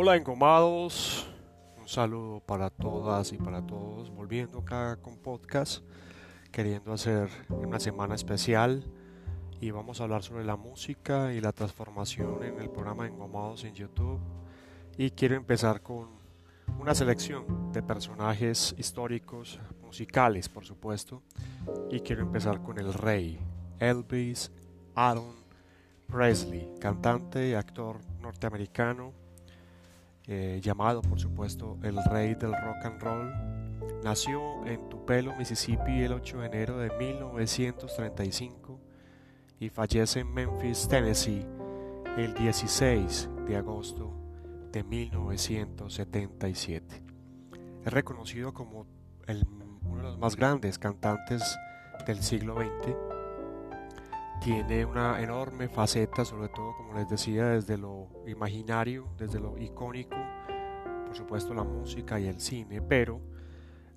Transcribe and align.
Hola 0.00 0.14
engomados, 0.14 1.26
un 1.76 1.88
saludo 1.88 2.38
para 2.38 2.70
todas 2.70 3.32
y 3.32 3.36
para 3.36 3.66
todos, 3.66 4.10
volviendo 4.10 4.60
acá 4.60 4.94
con 5.02 5.16
podcast, 5.16 5.82
queriendo 6.52 6.92
hacer 6.92 7.28
una 7.48 7.80
semana 7.80 8.14
especial 8.14 8.84
y 9.60 9.72
vamos 9.72 10.00
a 10.00 10.04
hablar 10.04 10.22
sobre 10.22 10.44
la 10.44 10.54
música 10.54 11.32
y 11.32 11.40
la 11.40 11.50
transformación 11.50 12.44
en 12.44 12.60
el 12.60 12.70
programa 12.70 13.08
Engomados 13.08 13.64
en 13.64 13.74
YouTube. 13.74 14.20
Y 14.96 15.10
quiero 15.10 15.34
empezar 15.34 15.82
con 15.82 16.10
una 16.78 16.94
selección 16.94 17.72
de 17.72 17.82
personajes 17.82 18.76
históricos, 18.78 19.58
musicales 19.82 20.48
por 20.48 20.64
supuesto, 20.64 21.24
y 21.90 21.98
quiero 22.02 22.22
empezar 22.22 22.62
con 22.62 22.78
el 22.78 22.94
rey, 22.94 23.40
Elvis 23.80 24.52
Aaron 24.94 25.34
Presley, 26.06 26.72
cantante 26.78 27.48
y 27.48 27.54
actor 27.54 27.98
norteamericano, 28.20 29.26
eh, 30.28 30.60
llamado 30.62 31.00
por 31.00 31.18
supuesto 31.18 31.78
el 31.82 31.96
rey 32.04 32.34
del 32.34 32.52
rock 32.52 32.84
and 32.84 33.02
roll. 33.02 33.32
Nació 34.04 34.66
en 34.66 34.90
Tupelo, 34.90 35.34
Mississippi 35.36 36.02
el 36.02 36.12
8 36.12 36.40
de 36.40 36.46
enero 36.46 36.76
de 36.78 36.90
1935 36.98 38.78
y 39.58 39.70
fallece 39.70 40.20
en 40.20 40.30
Memphis, 40.32 40.86
Tennessee 40.86 41.46
el 42.18 42.34
16 42.34 43.30
de 43.46 43.56
agosto 43.56 44.12
de 44.70 44.84
1977. 44.84 47.02
Es 47.86 47.92
reconocido 47.92 48.52
como 48.52 48.86
uno 49.82 49.96
de 49.96 50.02
los 50.02 50.18
más 50.18 50.36
grandes 50.36 50.78
cantantes 50.78 51.58
del 52.06 52.22
siglo 52.22 52.56
XX. 52.56 53.07
Tiene 54.40 54.84
una 54.84 55.20
enorme 55.20 55.68
faceta, 55.68 56.24
sobre 56.24 56.48
todo, 56.48 56.74
como 56.76 56.94
les 56.94 57.08
decía, 57.08 57.46
desde 57.46 57.76
lo 57.76 58.08
imaginario, 58.26 59.08
desde 59.18 59.40
lo 59.40 59.58
icónico, 59.58 60.16
por 61.06 61.16
supuesto 61.16 61.54
la 61.54 61.64
música 61.64 62.20
y 62.20 62.26
el 62.26 62.40
cine, 62.40 62.80
pero 62.80 63.20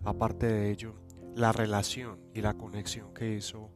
aparte 0.03 0.47
de 0.47 0.71
ello, 0.71 0.95
la 1.35 1.51
relación 1.51 2.19
y 2.33 2.41
la 2.41 2.55
conexión 2.55 3.13
que 3.13 3.35
hizo 3.35 3.69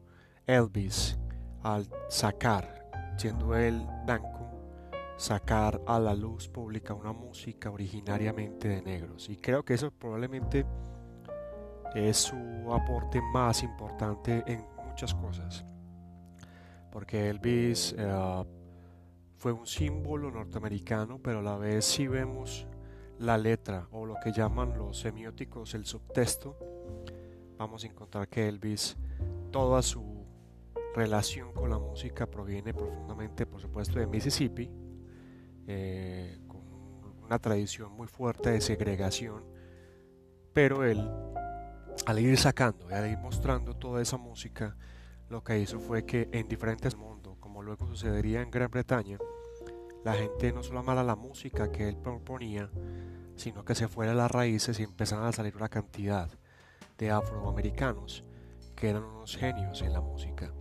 Elvis 0.46 1.18
al 1.62 1.88
sacar, 2.08 2.90
siendo 3.16 3.56
él 3.56 3.86
blanco, 4.04 4.36
sacar 5.16 5.80
a 5.86 5.98
la 5.98 6.14
luz 6.14 6.48
pública 6.48 6.94
una 6.94 7.12
música 7.12 7.70
originariamente 7.70 8.68
de 8.68 8.82
negros. 8.82 9.28
Y 9.28 9.36
creo 9.36 9.64
que 9.64 9.74
eso 9.74 9.90
probablemente 9.90 10.66
es 11.94 12.16
su 12.16 12.72
aporte 12.72 13.20
más 13.32 13.62
importante 13.62 14.44
en 14.46 14.66
muchas 14.86 15.14
cosas. 15.14 15.64
Porque 16.96 17.28
Elvis 17.28 17.94
uh, 17.98 18.46
fue 19.36 19.52
un 19.52 19.66
símbolo 19.66 20.30
norteamericano, 20.30 21.20
pero 21.22 21.40
a 21.40 21.42
la 21.42 21.58
vez 21.58 21.84
si 21.84 22.06
vemos 22.06 22.66
la 23.18 23.36
letra 23.36 23.86
o 23.90 24.06
lo 24.06 24.14
que 24.14 24.32
llaman 24.32 24.78
los 24.78 25.00
semióticos 25.00 25.74
el 25.74 25.84
subtexto, 25.84 26.56
vamos 27.58 27.84
a 27.84 27.88
encontrar 27.88 28.28
que 28.28 28.48
Elvis, 28.48 28.96
toda 29.50 29.82
su 29.82 30.24
relación 30.94 31.52
con 31.52 31.68
la 31.68 31.78
música 31.78 32.30
proviene 32.30 32.72
profundamente, 32.72 33.44
por 33.44 33.60
supuesto, 33.60 33.98
de 33.98 34.06
Mississippi, 34.06 34.70
eh, 35.66 36.38
con 36.48 36.62
una 37.22 37.38
tradición 37.38 37.92
muy 37.92 38.08
fuerte 38.08 38.52
de 38.52 38.62
segregación, 38.62 39.44
pero 40.54 40.82
él, 40.82 41.06
al 42.06 42.18
ir 42.20 42.38
sacando 42.38 42.90
y 42.90 42.94
al 42.94 43.10
ir 43.10 43.18
mostrando 43.18 43.74
toda 43.74 44.00
esa 44.00 44.16
música, 44.16 44.78
lo 45.28 45.42
que 45.42 45.58
hizo 45.58 45.80
fue 45.80 46.04
que 46.04 46.28
en 46.32 46.48
diferentes 46.48 46.96
mundos, 46.96 47.36
como 47.38 47.62
luego 47.62 47.86
sucedería 47.86 48.42
en 48.42 48.50
Gran 48.50 48.70
Bretaña, 48.70 49.18
la 50.04 50.14
gente 50.14 50.52
no 50.52 50.62
solo 50.62 50.80
amara 50.80 51.02
la 51.02 51.16
música 51.16 51.72
que 51.72 51.88
él 51.88 51.96
proponía, 51.96 52.70
sino 53.34 53.64
que 53.64 53.74
se 53.74 53.88
fuera 53.88 54.12
a 54.12 54.14
las 54.14 54.30
raíces 54.30 54.78
y 54.78 54.84
empezaran 54.84 55.24
a 55.24 55.32
salir 55.32 55.56
una 55.56 55.68
cantidad 55.68 56.30
de 56.96 57.10
afroamericanos 57.10 58.24
que 58.74 58.90
eran 58.90 59.04
unos 59.04 59.36
genios 59.36 59.82
en 59.82 59.92
la 59.92 60.00
música. 60.00 60.52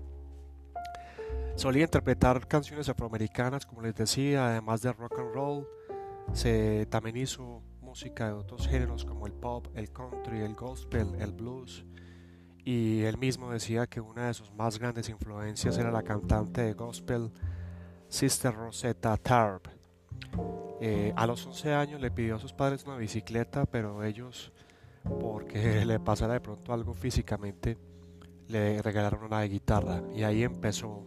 Solía 1.56 1.84
interpretar 1.84 2.48
canciones 2.48 2.90
afroamericanas, 2.90 3.66
como 3.66 3.82
les 3.82 3.96
decía, 3.96 4.48
además 4.48 4.82
de 4.82 4.92
rock 4.92 5.20
and 5.20 5.34
roll. 5.34 5.68
Se 6.34 6.86
también 6.88 7.16
hizo 7.18 7.62
música 7.82 8.28
de 8.28 8.34
otros 8.34 8.68
géneros 8.68 9.06
como 9.06 9.26
el 9.28 9.34
pop, 9.34 9.68
el 9.76 9.92
country, 9.92 10.42
el 10.42 10.56
gospel, 10.56 11.16
el 11.20 11.32
blues. 11.32 11.86
Y 12.66 13.04
él 13.04 13.20
mismo 13.20 13.52
decía 13.52 13.86
que 13.86 14.02
una 14.02 14.26
de 14.26 14.34
sus 14.34 14.52
más 14.52 14.80
grandes 14.80 15.08
influencias 15.10 15.78
era 15.78 15.92
la 15.92 16.02
cantante 16.02 16.62
de 16.62 16.74
gospel 16.74 17.30
Sister 18.10 18.56
Rosetta 18.56 19.16
Tarp. 19.18 19.68
Eh, 20.82 21.14
a 21.16 21.28
los 21.28 21.46
11 21.46 21.74
años 21.76 22.02
le 22.02 22.10
pidió 22.10 22.36
a 22.36 22.40
sus 22.40 22.54
padres 22.54 22.84
una 22.86 22.98
bicicleta, 22.98 23.68
pero 23.68 24.04
ellos, 24.04 24.52
porque 25.04 25.86
le 25.86 26.00
pasara 26.00 26.34
de 26.34 26.42
pronto 26.42 26.74
algo 26.74 26.96
físicamente, 26.96 27.78
le 28.48 28.82
regalaron 28.82 29.24
una 29.24 29.44
guitarra. 29.44 30.02
Y 30.16 30.24
ahí 30.24 30.42
empezó 30.44 31.04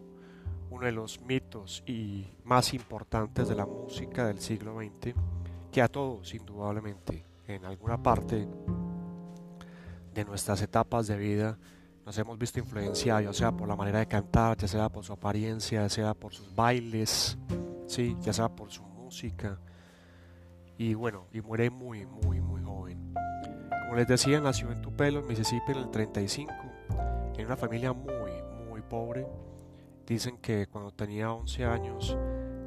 uno 0.71 0.87
de 0.87 0.93
los 0.93 1.21
mitos 1.23 1.83
y 1.87 2.29
más 2.45 2.73
importantes 2.73 3.49
de 3.49 3.57
la 3.57 3.67
música 3.67 4.29
del 4.29 4.39
siglo 4.39 4.79
XX, 4.79 5.13
que 5.73 5.83
a 5.83 5.89
todos, 5.89 6.33
indudablemente, 6.35 7.25
en 7.49 7.65
alguna 7.65 8.01
parte 8.01 8.47
de 10.19 10.25
nuestras 10.25 10.63
etapas 10.63 11.07
de 11.07 11.17
vida, 11.17 11.59
nos 12.05 12.17
hemos 12.19 12.39
visto 12.39 12.59
influenciados, 12.59 13.25
ya 13.25 13.33
sea 13.33 13.53
por 13.53 13.69
la 13.69 13.77
manera 13.77 13.99
de 13.99 14.07
cantar, 14.07 14.57
ya 14.57 14.69
sea 14.69 14.89
por 14.89 15.05
su 15.05 15.13
apariencia, 15.13 15.83
ya 15.83 15.89
sea 15.89 16.15
por 16.15 16.33
sus 16.33 16.55
bailes, 16.55 17.37
¿sí? 17.87 18.17
ya 18.21 18.33
sea 18.33 18.49
por 18.49 18.71
su 18.71 18.83
música. 18.83 19.59
Y 20.77 20.95
bueno, 20.95 21.27
y 21.33 21.41
muere 21.41 21.71
muy, 21.71 22.07
muy, 22.07 22.41
muy 22.41 22.63
joven. 22.63 23.13
Como 23.85 23.97
les 23.97 24.07
decía, 24.07 24.41
nació 24.41 24.71
en 24.71 24.81
Tupelo, 24.81 25.23
Mississippi, 25.23 25.73
en 25.73 25.79
el 25.79 25.91
35, 25.91 26.53
en 27.37 27.47
una 27.47 27.57
familia 27.57 27.93
muy, 27.93 28.31
muy 28.69 28.83
pobre 28.83 29.27
Dicen 30.09 30.39
que 30.39 30.67
cuando 30.69 30.91
tenía 30.91 31.31
11 31.31 31.65
años, 31.67 32.17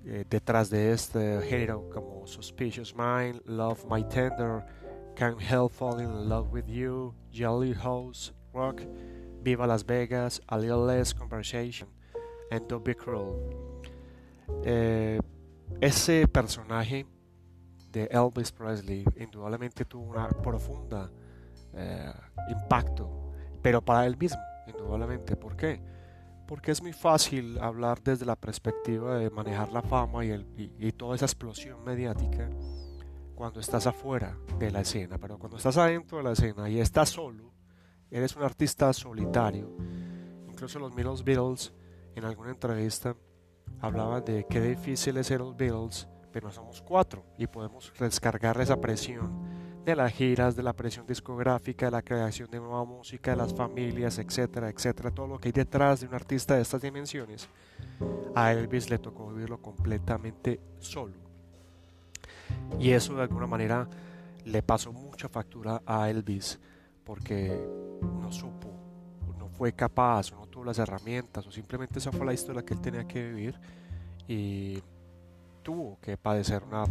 eh, 0.04 0.24
detrás 0.28 0.70
de 0.70 0.92
este 0.92 1.40
género 1.42 1.88
como 1.90 2.26
Suspicious 2.26 2.94
Mind, 2.94 3.40
Love 3.46 3.84
My 3.90 4.02
Tender, 4.04 4.64
Can't 5.14 5.40
Help 5.40 5.72
Falling 5.72 6.08
in 6.08 6.28
Love 6.28 6.52
with 6.52 6.66
You, 6.66 7.14
Jelly 7.30 7.74
House 7.74 8.34
Rock, 8.52 8.82
Viva 9.42 9.66
Las 9.66 9.84
Vegas, 9.84 10.40
A 10.46 10.58
Little 10.58 10.86
Less 10.86 11.14
Conversation 11.14 11.88
and 12.50 12.66
Don't 12.68 12.84
Be 12.84 12.94
Cruel. 12.94 13.36
Eh, 14.64 15.20
ese 15.80 16.26
personaje 16.28 17.06
de 17.90 18.08
Elvis 18.10 18.52
Presley 18.52 19.04
indudablemente 19.16 19.84
tuvo 19.84 20.10
una 20.10 20.28
profunda 20.28 21.10
eh, 21.74 22.12
impacto, 22.48 23.32
pero 23.62 23.82
para 23.82 24.06
él 24.06 24.16
mismo, 24.16 24.40
indudablemente. 24.66 25.36
¿Por 25.36 25.56
qué? 25.56 25.80
Porque 26.46 26.70
es 26.70 26.82
muy 26.82 26.92
fácil 26.92 27.58
hablar 27.58 28.02
desde 28.02 28.26
la 28.26 28.36
perspectiva 28.36 29.16
de 29.16 29.30
manejar 29.30 29.72
la 29.72 29.82
fama 29.82 30.24
y, 30.24 30.30
el, 30.30 30.46
y 30.56 30.92
toda 30.92 31.16
esa 31.16 31.24
explosión 31.24 31.82
mediática 31.84 32.50
cuando 33.34 33.60
estás 33.60 33.86
afuera 33.86 34.36
de 34.58 34.70
la 34.70 34.82
escena, 34.82 35.18
pero 35.18 35.38
cuando 35.38 35.56
estás 35.56 35.76
adentro 35.76 36.18
de 36.18 36.24
la 36.24 36.32
escena 36.32 36.68
y 36.68 36.78
estás 36.78 37.08
solo, 37.08 37.52
eres 38.10 38.36
un 38.36 38.42
artista 38.42 38.92
solitario. 38.92 39.74
Incluso 40.48 40.78
los 40.78 40.94
mismos 40.94 41.24
Beatles 41.24 41.72
en 42.14 42.24
alguna 42.24 42.50
entrevista 42.50 43.16
hablaba 43.80 44.20
de 44.20 44.46
qué 44.48 44.60
difícil 44.60 45.16
es 45.16 45.26
ser 45.26 45.40
los 45.40 45.56
Beatles, 45.56 46.06
pero 46.30 46.52
somos 46.52 46.82
cuatro 46.82 47.24
y 47.38 47.46
podemos 47.46 47.92
descargar 47.98 48.60
esa 48.60 48.80
presión 48.80 49.51
de 49.84 49.96
las 49.96 50.12
giras, 50.12 50.54
de 50.54 50.62
la 50.62 50.72
presión 50.72 51.06
discográfica, 51.06 51.86
de 51.86 51.92
la 51.92 52.02
creación 52.02 52.50
de 52.50 52.58
nueva 52.58 52.84
música, 52.84 53.32
de 53.32 53.36
las 53.36 53.52
familias, 53.52 54.18
etcétera, 54.18 54.68
etcétera, 54.68 55.10
todo 55.10 55.26
lo 55.26 55.38
que 55.38 55.48
hay 55.48 55.52
detrás 55.52 56.00
de 56.00 56.06
un 56.06 56.14
artista 56.14 56.54
de 56.54 56.62
estas 56.62 56.82
dimensiones, 56.82 57.48
a 58.34 58.52
Elvis 58.52 58.90
le 58.90 58.98
tocó 58.98 59.28
vivirlo 59.28 59.60
completamente 59.60 60.60
solo. 60.78 61.14
Y 62.78 62.90
eso 62.90 63.14
de 63.14 63.22
alguna 63.22 63.46
manera 63.46 63.88
le 64.44 64.62
pasó 64.62 64.92
mucha 64.92 65.28
factura 65.28 65.82
a 65.84 66.08
Elvis 66.08 66.58
porque 67.04 67.60
no 68.20 68.30
supo, 68.30 68.68
no 69.36 69.48
fue 69.48 69.72
capaz, 69.72 70.30
no 70.30 70.46
tuvo 70.46 70.64
las 70.64 70.78
herramientas 70.78 71.44
o 71.46 71.50
simplemente 71.50 71.98
esa 71.98 72.12
fue 72.12 72.24
la 72.24 72.32
historia 72.32 72.62
que 72.62 72.74
él 72.74 72.80
tenía 72.80 73.06
que 73.06 73.28
vivir 73.28 73.58
y 74.28 74.80
tuvo 75.62 75.98
que 76.00 76.16
padecer 76.16 76.62
una 76.62 76.84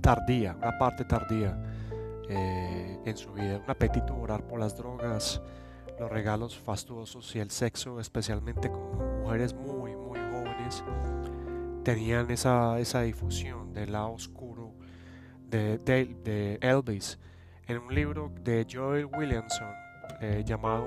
tardía, 0.00 0.56
una 0.56 0.76
parte 0.78 1.04
tardía 1.04 1.69
eh, 2.30 2.98
en 3.04 3.16
su 3.16 3.32
vida. 3.32 3.58
Un 3.58 3.68
apetito 3.68 4.16
orar 4.16 4.46
por 4.46 4.60
las 4.60 4.76
drogas, 4.76 5.42
los 5.98 6.08
regalos 6.08 6.56
fastuosos 6.56 7.34
y 7.34 7.40
el 7.40 7.50
sexo, 7.50 7.98
especialmente 7.98 8.70
con 8.70 9.22
mujeres 9.22 9.52
muy, 9.52 9.96
muy 9.96 10.20
jóvenes, 10.30 10.84
tenían 11.82 12.30
esa, 12.30 12.78
esa 12.78 13.02
difusión 13.02 13.72
del 13.74 13.92
lado 13.92 14.12
oscuro 14.12 14.72
de, 15.48 15.78
de, 15.78 16.58
Elvis. 16.60 17.18
En 17.66 17.78
un 17.78 17.92
libro 17.92 18.32
de 18.42 18.64
Joel 18.70 19.06
Williamson 19.06 19.72
eh, 20.20 20.44
llamado 20.46 20.86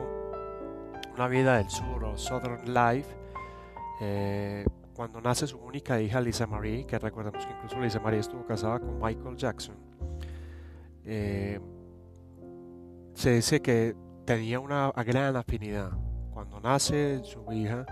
Una 1.13 1.27
vida 1.27 1.57
del 1.57 1.69
sur 1.69 2.05
o 2.05 2.17
Southern 2.17 2.73
Life, 2.73 3.09
eh, 3.99 4.65
cuando 4.95 5.19
nace 5.19 5.45
su 5.45 5.57
única 5.57 5.99
hija 5.99 6.21
Lisa 6.21 6.47
Marie, 6.47 6.85
que 6.85 6.97
recordemos 6.99 7.45
que 7.45 7.51
incluso 7.51 7.79
Lisa 7.79 7.99
Marie 7.99 8.19
estuvo 8.19 8.45
casada 8.45 8.79
con 8.79 8.97
Michael 9.01 9.35
Jackson, 9.35 9.75
eh, 11.05 11.59
se 13.13 13.31
dice 13.31 13.61
que 13.61 13.95
tenía 14.25 14.59
una 14.59 14.91
gran 14.91 15.35
afinidad. 15.35 15.91
Cuando 16.33 16.59
nace 16.59 17.21
su 17.23 17.51
hija, 17.51 17.85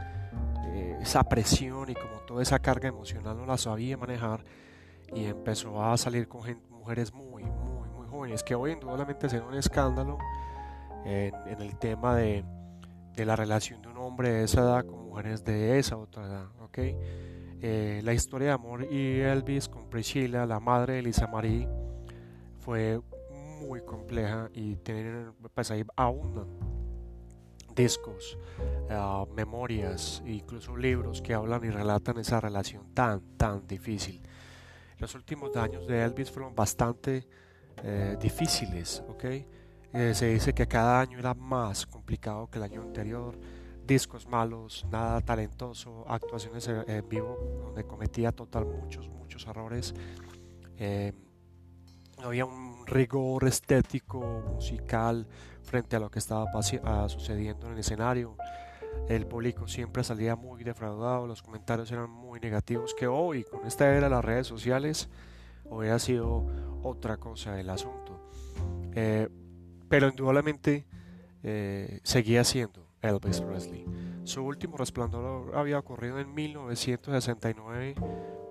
eh, 0.68 0.98
esa 1.02 1.24
presión 1.24 1.90
y 1.90 1.94
como 1.94 2.22
toda 2.28 2.42
esa 2.42 2.60
carga 2.60 2.90
emocional 2.90 3.38
no 3.38 3.46
la 3.46 3.58
sabía 3.58 3.98
manejar 3.98 4.44
y 5.14 5.26
empezó 5.26 5.84
a 5.84 5.98
salir 5.98 6.28
con 6.28 6.42
mujeres 6.70 7.14
muy, 7.14 7.44
muy, 7.44 7.90
muy 7.90 8.08
jóvenes, 8.08 8.44
que 8.44 8.56
hoy 8.56 8.72
indudablemente 8.72 9.30
será 9.30 9.46
un 9.46 9.56
escándalo 9.56 10.18
en, 11.06 11.34
el 11.62 11.78
tema 11.78 12.16
de, 12.16 12.44
de, 13.16 13.26
la 13.26 13.36
relación 13.36 13.82
de 13.82 13.90
un 13.90 13.98
hombre 13.98 14.30
de 14.30 14.44
esa 14.46 14.62
edad 14.62 14.86
con 14.86 15.06
mujeres 15.06 15.44
de 15.44 15.78
esa 15.80 15.98
otra 15.98 16.26
edad. 16.26 16.46
¿okay? 16.62 16.96
Eh, 17.64 18.02
la 18.04 18.14
historia 18.14 18.48
de 18.48 18.54
amor 18.54 18.88
y 18.92 19.20
Elvis 19.20 19.70
con 19.70 19.88
Priscilla, 19.88 20.48
la 20.48 20.60
madre 20.60 20.96
de 20.96 21.04
Lisa 21.04 21.28
Marie, 21.28 21.68
fue 22.62 23.02
muy 23.60 23.82
compleja 23.82 24.50
y 24.54 24.76
tienen, 24.78 25.34
pues 25.54 25.72
ahí 25.72 25.84
aún 25.96 26.48
discos, 27.76 28.38
uh, 28.90 29.26
memorias, 29.34 30.22
incluso 30.26 30.76
libros 30.76 31.22
que 31.22 31.34
hablan 31.34 31.64
y 31.64 31.70
relatan 31.70 32.18
esa 32.20 32.40
relación 32.40 32.94
tan, 32.94 33.22
tan 33.38 33.68
difícil. 33.68 34.22
Los 34.98 35.16
últimos 35.16 35.56
años 35.56 35.88
de 35.88 36.04
Elvis 36.04 36.30
fueron 36.30 36.54
bastante 36.54 37.28
eh, 37.84 38.18
difíciles, 38.22 39.04
¿ok? 39.08 39.24
Eh, 39.94 40.14
se 40.14 40.28
dice 40.28 40.54
que 40.54 40.68
cada 40.68 41.02
año 41.02 41.18
era 41.18 41.34
más 41.34 41.86
complicado 41.88 42.48
que 42.50 42.60
el 42.60 42.64
año 42.64 42.82
anterior, 42.82 43.38
discos 43.86 44.28
malos, 44.28 44.86
nada 44.92 45.20
talentoso, 45.22 46.06
actuaciones 46.08 46.68
en 46.68 47.10
vivo 47.10 47.64
donde 47.66 47.84
cometía 47.84 48.32
total 48.32 48.66
muchos, 48.66 49.10
muchos 49.10 49.46
errores. 49.48 49.94
Eh, 50.78 51.14
había 52.28 52.46
un 52.46 52.86
rigor 52.86 53.46
estético, 53.48 54.44
musical, 54.54 55.28
frente 55.64 55.96
a 55.96 56.00
lo 56.00 56.10
que 56.10 56.20
estaba 56.20 56.62
sucediendo 57.10 57.68
en 57.68 57.74
el 57.74 57.80
escenario. 57.80 58.36
El 59.08 59.26
público 59.26 59.68
siempre 59.68 60.04
salía 60.04 60.36
muy 60.36 60.64
defraudado, 60.64 61.28
los 61.28 61.42
comentarios 61.42 61.92
eran 61.92 62.10
muy 62.10 62.40
negativos, 62.40 62.94
que 62.94 63.08
hoy, 63.08 63.44
con 63.44 63.66
esta 63.66 63.88
era 63.90 64.06
de 64.06 64.10
las 64.10 64.24
redes 64.24 64.48
sociales, 64.48 65.10
hubiera 65.66 66.00
sido 66.00 66.46
otra 66.84 67.18
cosa 67.18 67.60
el 67.60 67.70
asunto. 67.70 68.32
Eh, 68.94 69.30
pero 69.90 70.10
indudablemente 70.10 70.86
eh, 71.44 72.00
seguía 72.04 72.44
siendo 72.44 72.88
Elvis 73.02 73.42
Presley. 73.42 73.86
Su 74.24 74.44
último 74.44 74.78
resplandor 74.78 75.56
había 75.56 75.80
ocurrido 75.80 76.20
en 76.20 76.34
1969, 76.34 77.96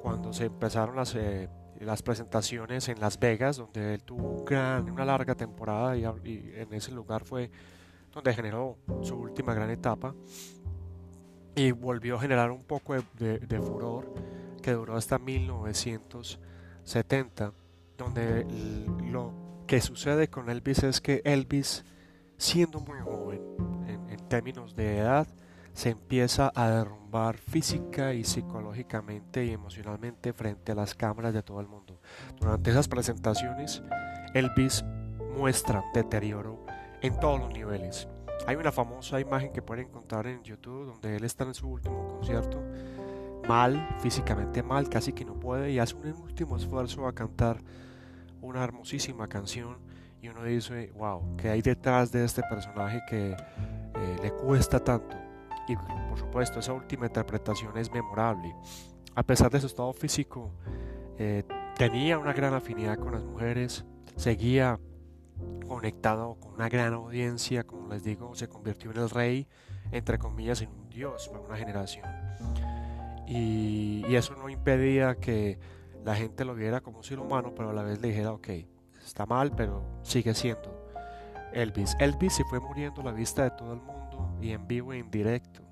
cuando 0.02 0.32
se 0.32 0.46
empezaron 0.46 0.96
las... 0.96 1.14
Eh, 1.14 1.48
las 1.80 2.02
presentaciones 2.02 2.88
en 2.88 3.00
Las 3.00 3.18
Vegas, 3.18 3.56
donde 3.56 3.94
él 3.94 4.02
tuvo 4.02 4.44
una 4.46 5.04
larga 5.04 5.34
temporada 5.34 5.96
y, 5.96 6.04
en 6.04 6.72
ese 6.72 6.92
lugar 6.92 7.24
fue 7.24 7.50
donde 8.12 8.32
generó 8.34 8.76
su 9.02 9.16
última 9.16 9.54
gran 9.54 9.70
etapa 9.70 10.14
y 11.54 11.70
volvió 11.72 12.16
a 12.16 12.20
generar 12.20 12.50
un 12.50 12.64
poco 12.64 12.96
de, 13.18 13.60
furor 13.60 14.12
que 14.62 14.72
duró 14.72 14.96
hasta 14.96 15.18
1970, 15.18 17.52
donde 17.96 18.44
lo 19.10 19.32
que 19.66 19.80
sucede 19.80 20.28
con 20.28 20.50
Elvis 20.50 20.82
es 20.82 21.00
que 21.00 21.22
Elvis, 21.24 21.86
siendo 22.36 22.80
muy 22.80 23.00
joven 23.00 23.40
en, 23.86 24.10
en 24.10 24.28
términos 24.28 24.76
de 24.76 24.98
edad, 24.98 25.26
se 25.80 25.88
empieza 25.88 26.52
a 26.54 26.68
derrumbar 26.68 27.38
física 27.38 28.12
y 28.12 28.22
psicológicamente 28.22 29.46
y 29.46 29.52
emocionalmente 29.52 30.34
frente 30.34 30.72
a 30.72 30.74
las 30.74 30.94
cámaras 30.94 31.32
de 31.32 31.42
todo 31.42 31.58
el 31.58 31.68
mundo. 31.68 31.98
Durante 32.38 32.70
esas 32.70 32.86
presentaciones, 32.86 33.82
Elvis 34.34 34.84
muestra 35.38 35.82
deterioro 35.94 36.66
en 37.00 37.18
todos 37.18 37.40
los 37.40 37.50
niveles. 37.54 38.08
Hay 38.46 38.56
una 38.56 38.72
famosa 38.72 39.20
imagen 39.20 39.54
que 39.54 39.62
pueden 39.62 39.86
encontrar 39.86 40.26
en 40.26 40.42
YouTube 40.42 40.84
donde 40.84 41.16
él 41.16 41.24
está 41.24 41.44
en 41.44 41.54
su 41.54 41.66
último 41.66 42.08
concierto, 42.08 42.62
mal, 43.48 43.96
físicamente 44.00 44.62
mal, 44.62 44.86
casi 44.90 45.14
que 45.14 45.24
no 45.24 45.40
puede, 45.40 45.70
y 45.72 45.78
hace 45.78 45.94
un 45.94 46.12
último 46.12 46.58
esfuerzo 46.58 47.06
a 47.06 47.14
cantar 47.14 47.56
una 48.42 48.62
hermosísima 48.62 49.28
canción 49.28 49.78
y 50.20 50.28
uno 50.28 50.44
dice, 50.44 50.92
wow, 50.94 51.38
¿qué 51.38 51.48
hay 51.48 51.62
detrás 51.62 52.12
de 52.12 52.22
este 52.26 52.42
personaje 52.42 53.00
que 53.08 53.30
eh, 53.30 54.16
le 54.22 54.30
cuesta 54.32 54.78
tanto? 54.78 55.29
Por 55.76 56.18
supuesto 56.18 56.60
esa 56.60 56.72
última 56.72 57.06
interpretación 57.06 57.76
es 57.76 57.90
memorable. 57.90 58.54
A 59.14 59.22
pesar 59.22 59.50
de 59.50 59.60
su 59.60 59.66
estado 59.66 59.92
físico, 59.92 60.50
eh, 61.18 61.44
tenía 61.76 62.18
una 62.18 62.32
gran 62.32 62.54
afinidad 62.54 62.98
con 62.98 63.12
las 63.12 63.24
mujeres, 63.24 63.84
seguía 64.16 64.78
conectado 65.66 66.36
con 66.40 66.54
una 66.54 66.68
gran 66.68 66.94
audiencia, 66.94 67.64
como 67.64 67.88
les 67.88 68.04
digo, 68.04 68.34
se 68.34 68.48
convirtió 68.48 68.90
en 68.90 68.98
el 68.98 69.10
rey, 69.10 69.46
entre 69.92 70.18
comillas, 70.18 70.62
en 70.62 70.70
un 70.70 70.88
dios 70.88 71.28
para 71.28 71.44
una 71.44 71.56
generación. 71.56 72.06
Y, 73.26 74.04
y 74.08 74.16
eso 74.16 74.34
no 74.34 74.48
impedía 74.48 75.14
que 75.14 75.58
la 76.04 76.14
gente 76.16 76.44
lo 76.44 76.54
viera 76.54 76.80
como 76.80 76.98
un 76.98 77.04
ser 77.04 77.20
humano, 77.20 77.52
pero 77.54 77.70
a 77.70 77.72
la 77.72 77.82
vez 77.82 78.00
le 78.00 78.08
dijera, 78.08 78.32
ok, 78.32 78.48
está 79.04 79.26
mal, 79.26 79.52
pero 79.54 79.82
sigue 80.02 80.34
siendo 80.34 80.80
Elvis. 81.52 81.96
Elvis 81.98 82.34
se 82.34 82.44
fue 82.44 82.60
muriendo 82.60 83.00
a 83.00 83.04
la 83.04 83.12
vista 83.12 83.44
de 83.44 83.50
todo 83.50 83.74
el 83.74 83.80
mundo 83.80 83.99
y 84.40 84.52
en 84.52 84.66
vivo 84.66 84.92
e 84.92 84.98
en 84.98 85.10
directo. 85.10 85.62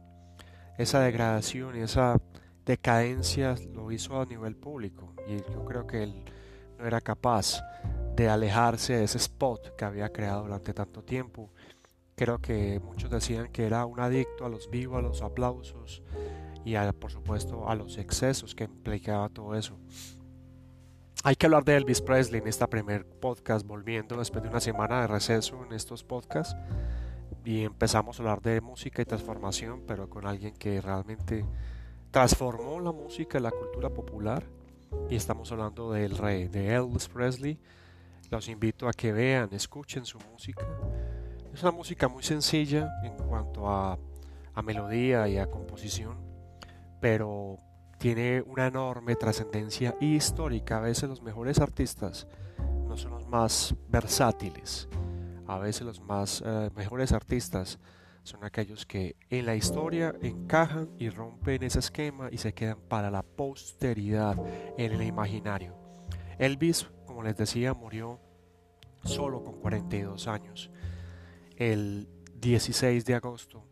Esa 0.76 1.00
degradación 1.00 1.76
y 1.76 1.80
esa 1.80 2.20
decadencia 2.64 3.54
lo 3.72 3.90
hizo 3.90 4.20
a 4.20 4.26
nivel 4.26 4.56
público 4.56 5.14
y 5.26 5.36
yo 5.52 5.64
creo 5.64 5.86
que 5.86 6.02
él 6.02 6.22
no 6.78 6.86
era 6.86 7.00
capaz 7.00 7.60
de 8.14 8.28
alejarse 8.28 8.94
de 8.94 9.04
ese 9.04 9.18
spot 9.18 9.74
que 9.76 9.84
había 9.84 10.10
creado 10.10 10.42
durante 10.42 10.74
tanto 10.74 11.02
tiempo. 11.02 11.50
Creo 12.14 12.38
que 12.38 12.80
muchos 12.80 13.10
decían 13.10 13.48
que 13.48 13.64
era 13.64 13.86
un 13.86 14.00
adicto 14.00 14.44
a 14.44 14.48
los 14.48 14.70
vivos, 14.70 14.98
a 14.98 15.02
los 15.02 15.22
aplausos 15.22 16.02
y 16.64 16.74
por 16.98 17.10
supuesto 17.10 17.68
a 17.68 17.74
los 17.74 17.96
excesos 17.96 18.54
que 18.54 18.64
implicaba 18.64 19.28
todo 19.28 19.54
eso. 19.54 19.78
Hay 21.24 21.34
que 21.34 21.46
hablar 21.46 21.64
de 21.64 21.76
Elvis 21.76 22.00
Presley 22.00 22.40
en 22.40 22.46
esta 22.46 22.68
primer 22.68 23.04
podcast, 23.06 23.66
volviendo 23.66 24.16
después 24.18 24.42
de 24.42 24.50
una 24.50 24.60
semana 24.60 25.00
de 25.00 25.06
receso 25.06 25.64
en 25.64 25.72
estos 25.72 26.04
podcasts 26.04 26.56
y 27.44 27.64
empezamos 27.64 28.18
a 28.18 28.22
hablar 28.22 28.42
de 28.42 28.60
música 28.60 29.02
y 29.02 29.04
transformación, 29.04 29.82
pero 29.86 30.08
con 30.08 30.26
alguien 30.26 30.54
que 30.54 30.80
realmente 30.80 31.44
transformó 32.10 32.80
la 32.80 32.92
música 32.92 33.38
y 33.38 33.42
la 33.42 33.50
cultura 33.50 33.90
popular. 33.90 34.44
Y 35.08 35.16
estamos 35.16 35.50
hablando 35.52 35.92
del 35.92 36.16
rey, 36.16 36.48
de 36.48 36.74
Elvis 36.74 37.08
Presley. 37.08 37.58
Los 38.30 38.48
invito 38.48 38.88
a 38.88 38.92
que 38.92 39.12
vean, 39.12 39.48
escuchen 39.52 40.04
su 40.04 40.18
música. 40.30 40.66
Es 41.52 41.62
una 41.62 41.72
música 41.72 42.08
muy 42.08 42.22
sencilla 42.22 42.88
en 43.02 43.16
cuanto 43.16 43.68
a, 43.68 43.98
a 44.54 44.62
melodía 44.62 45.28
y 45.28 45.38
a 45.38 45.50
composición, 45.50 46.18
pero 47.00 47.56
tiene 47.98 48.42
una 48.42 48.66
enorme 48.66 49.16
trascendencia 49.16 49.96
histórica. 50.00 50.78
A 50.78 50.80
veces 50.80 51.08
los 51.08 51.22
mejores 51.22 51.58
artistas 51.58 52.26
no 52.86 52.96
son 52.96 53.12
los 53.12 53.26
más 53.26 53.74
versátiles 53.88 54.88
a 55.48 55.58
veces 55.58 55.82
los 55.82 56.00
más 56.00 56.42
eh, 56.44 56.70
mejores 56.76 57.12
artistas 57.12 57.78
son 58.22 58.44
aquellos 58.44 58.84
que 58.84 59.16
en 59.30 59.46
la 59.46 59.56
historia 59.56 60.14
encajan 60.20 60.90
y 60.98 61.08
rompen 61.08 61.62
ese 61.62 61.78
esquema 61.78 62.28
y 62.30 62.36
se 62.36 62.52
quedan 62.52 62.78
para 62.88 63.10
la 63.10 63.22
posteridad 63.22 64.36
en 64.76 64.92
el 64.92 65.02
imaginario. 65.02 65.74
Elvis, 66.38 66.86
como 67.06 67.22
les 67.22 67.36
decía, 67.36 67.72
murió 67.72 68.20
solo 69.02 69.42
con 69.42 69.54
42 69.60 70.28
años 70.28 70.70
el 71.56 72.06
16 72.40 73.06
de 73.06 73.14
agosto 73.14 73.64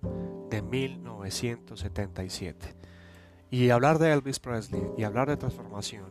de 0.49 0.63
1977. 0.63 2.75
Y 3.51 3.69
hablar 3.71 3.99
de 3.99 4.13
Elvis 4.13 4.41
Presley 4.41 4.83
y 4.97 5.05
hablar 5.05 5.29
de 5.29 5.37
transformación 5.37 6.11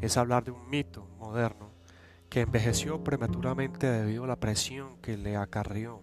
es 0.00 0.16
hablar 0.16 0.44
de 0.44 0.52
un 0.52 0.70
mito 0.70 1.08
moderno 1.18 1.71
que 2.32 2.40
envejeció 2.40 3.04
prematuramente 3.04 3.86
debido 3.86 4.24
a 4.24 4.26
la 4.26 4.36
presión 4.36 4.96
que 5.02 5.18
le 5.18 5.36
acarrió 5.36 6.00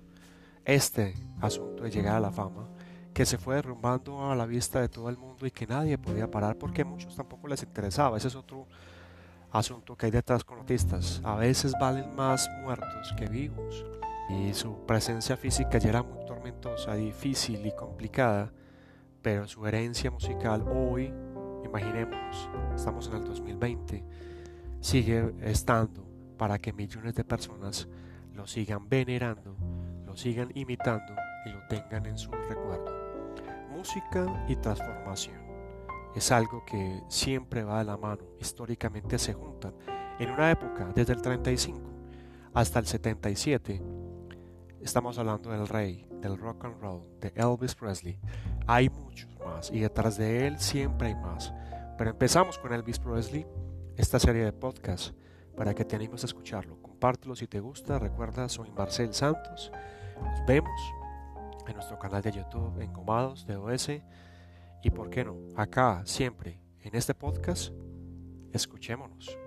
este 0.63 1.15
asunto 1.41 1.81
de 1.81 1.89
llegar 1.89 2.17
a 2.17 2.19
la 2.19 2.31
fama, 2.31 2.69
que 3.15 3.25
se 3.25 3.39
fue 3.39 3.55
derrumbando 3.55 4.29
a 4.29 4.35
la 4.35 4.45
vista 4.45 4.79
de 4.79 4.89
todo 4.89 5.09
el 5.09 5.17
mundo 5.17 5.47
y 5.47 5.49
que 5.49 5.65
nadie 5.65 5.97
podía 5.97 6.29
parar 6.29 6.55
porque 6.55 6.83
a 6.83 6.85
muchos 6.85 7.15
tampoco 7.15 7.47
les 7.47 7.63
interesaba. 7.63 8.15
Ese 8.15 8.27
es 8.27 8.35
otro 8.35 8.67
asunto 9.51 9.97
que 9.97 10.05
hay 10.05 10.11
detrás 10.11 10.43
con 10.43 10.59
artistas. 10.59 11.19
A 11.23 11.33
veces 11.33 11.73
valen 11.81 12.15
más 12.15 12.47
muertos 12.61 13.11
que 13.17 13.25
vivos. 13.25 13.83
Y 14.29 14.53
su 14.53 14.85
presencia 14.85 15.35
física 15.35 15.79
ya 15.79 15.89
era 15.89 16.03
muy 16.03 16.23
tormentosa, 16.27 16.93
difícil 16.93 17.65
y 17.65 17.71
complicada, 17.71 18.53
pero 19.23 19.47
su 19.47 19.65
herencia 19.65 20.11
musical 20.11 20.63
hoy, 20.67 21.11
imaginemos, 21.65 22.51
estamos 22.75 23.07
en 23.07 23.15
el 23.15 23.23
2020, 23.25 24.03
sigue 24.79 25.33
estando 25.41 26.08
para 26.39 26.57
que 26.57 26.73
millones 26.73 27.13
de 27.13 27.23
personas 27.23 27.87
lo 28.33 28.47
sigan 28.47 28.87
venerando, 28.87 29.55
lo 30.05 30.15
sigan 30.15 30.49
imitando 30.55 31.13
y 31.45 31.49
lo 31.49 31.59
tengan 31.67 32.05
en 32.05 32.17
su 32.17 32.31
recuerdo. 32.31 32.97
Música 33.69 34.45
y 34.47 34.55
transformación 34.55 35.37
es 36.15 36.31
algo 36.31 36.63
que 36.65 37.03
siempre 37.09 37.63
va 37.63 37.79
de 37.79 37.85
la 37.85 37.97
mano, 37.97 38.23
históricamente 38.39 39.19
se 39.19 39.33
juntan. 39.33 39.73
En 40.17 40.31
una 40.31 40.49
época, 40.49 40.91
desde 40.95 41.13
el 41.13 41.21
35 41.21 41.79
hasta 42.53 42.79
el 42.79 42.87
77, 42.87 43.81
estamos 44.81 45.19
hablando 45.19 45.51
del 45.51 45.67
rey, 45.67 46.07
del 46.21 46.37
rock 46.37 46.65
and 46.65 46.81
roll, 46.81 47.03
de 47.19 47.33
Elvis 47.35 47.75
Presley. 47.75 48.17
Hay 48.65 48.89
muchos 48.89 49.29
más 49.39 49.71
y 49.71 49.79
detrás 49.81 50.17
de 50.17 50.47
él 50.47 50.57
siempre 50.57 51.09
hay 51.09 51.15
más. 51.15 51.53
Pero 51.97 52.11
empezamos 52.11 52.57
con 52.57 52.73
Elvis 52.73 52.97
Presley, 52.97 53.45
esta 53.97 54.19
serie 54.19 54.45
de 54.45 54.53
podcasts, 54.53 55.13
para 55.59 55.75
que 55.75 55.83
te 55.83 55.97
animes 55.97 56.23
a 56.23 56.27
escucharlo. 56.27 56.81
Compártelo 56.81 57.35
si 57.35 57.45
te 57.45 57.59
gusta. 57.59 57.99
Recuerda, 57.99 58.47
soy 58.47 58.71
Marcel 58.71 59.13
Santos. 59.13 59.73
Nos 60.21 60.45
vemos 60.47 60.79
en 61.67 61.73
nuestro 61.73 61.99
canal 61.99 62.21
de 62.21 62.31
YouTube, 62.31 62.79
Engomados 62.79 63.45
de 63.45 63.57
OS. 63.57 63.89
Y 64.81 64.89
por 64.89 65.09
qué 65.09 65.25
no, 65.25 65.35
acá, 65.57 66.01
siempre, 66.05 66.61
en 66.79 66.95
este 66.95 67.13
podcast, 67.13 67.73
escuchémonos. 68.53 69.37